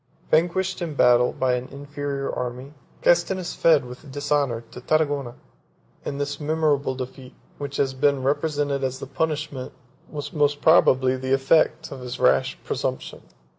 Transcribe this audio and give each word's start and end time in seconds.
Vanquished 0.31 0.81
in 0.81 0.95
battle 0.95 1.31
by 1.31 1.53
an 1.53 1.67
inferior 1.67 2.33
army, 2.33 2.73
Castinus 3.03 3.53
fled 3.53 3.85
with 3.85 4.11
dishonor 4.11 4.61
to 4.71 4.81
Tarragona; 4.81 5.35
and 6.03 6.19
this 6.19 6.39
memorable 6.39 6.95
defeat, 6.95 7.35
which 7.59 7.77
has 7.77 7.93
been 7.93 8.23
represented 8.23 8.83
as 8.83 8.97
the 8.97 9.05
punishment, 9.05 9.73
was 10.09 10.33
most 10.33 10.59
probably 10.59 11.15
the 11.17 11.33
effect, 11.35 11.91
of 11.91 12.01
his 12.01 12.19
rash 12.19 12.57
presumption. 12.63 13.21